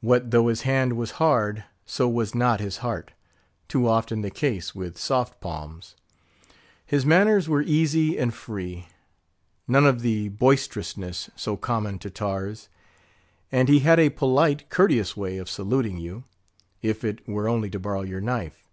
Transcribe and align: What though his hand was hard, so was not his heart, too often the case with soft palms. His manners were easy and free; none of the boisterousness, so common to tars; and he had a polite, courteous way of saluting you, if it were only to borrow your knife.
What 0.00 0.30
though 0.30 0.46
his 0.48 0.62
hand 0.62 0.94
was 0.96 1.10
hard, 1.20 1.64
so 1.84 2.08
was 2.08 2.34
not 2.34 2.60
his 2.60 2.78
heart, 2.78 3.12
too 3.68 3.86
often 3.86 4.22
the 4.22 4.30
case 4.30 4.74
with 4.74 4.96
soft 4.96 5.38
palms. 5.38 5.96
His 6.86 7.04
manners 7.04 7.46
were 7.46 7.60
easy 7.60 8.18
and 8.18 8.32
free; 8.32 8.88
none 9.68 9.84
of 9.84 10.00
the 10.00 10.30
boisterousness, 10.30 11.28
so 11.36 11.58
common 11.58 11.98
to 11.98 12.08
tars; 12.08 12.70
and 13.52 13.68
he 13.68 13.80
had 13.80 14.00
a 14.00 14.08
polite, 14.08 14.70
courteous 14.70 15.14
way 15.14 15.36
of 15.36 15.46
saluting 15.50 15.98
you, 15.98 16.24
if 16.80 17.04
it 17.04 17.28
were 17.28 17.46
only 17.46 17.68
to 17.68 17.78
borrow 17.78 18.00
your 18.00 18.22
knife. 18.22 18.64